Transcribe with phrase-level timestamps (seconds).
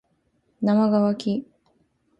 [0.63, 1.47] なまがわき